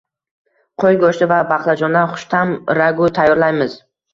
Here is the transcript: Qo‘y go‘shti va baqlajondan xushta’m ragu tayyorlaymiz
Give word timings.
Qo‘y 0.83 0.97
go‘shti 1.03 1.27
va 1.33 1.37
baqlajondan 1.53 2.09
xushta’m 2.15 2.57
ragu 2.81 3.13
tayyorlaymiz 3.19 3.79